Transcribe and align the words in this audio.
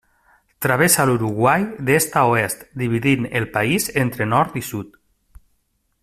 Travessa 0.65 1.03
l'Uruguai 1.09 1.65
d'est 1.89 2.15
a 2.21 2.23
oest, 2.31 2.65
dividint 2.85 3.29
el 3.41 3.47
país 3.59 3.89
entre 4.05 4.31
nord 4.35 4.61
i 4.63 4.67
sud. 4.71 5.01